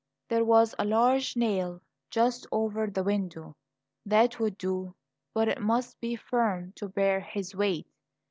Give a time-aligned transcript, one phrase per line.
[0.29, 3.55] There was a large nail just over the window.
[4.03, 4.95] That would do;
[5.31, 7.85] but it must be firm to bear his weight.